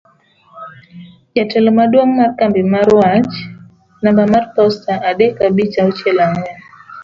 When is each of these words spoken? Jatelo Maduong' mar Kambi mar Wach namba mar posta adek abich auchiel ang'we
Jatelo 1.33 1.69
Maduong' 1.77 2.13
mar 2.19 2.31
Kambi 2.39 2.61
mar 2.73 2.87
Wach 2.99 3.33
namba 4.03 4.23
mar 4.33 4.43
posta 4.55 4.93
adek 5.09 5.33
abich 5.45 5.75
auchiel 5.83 6.17
ang'we 6.25 6.49